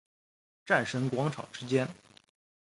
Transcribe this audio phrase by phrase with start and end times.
[0.65, 1.87] 战神广场之间。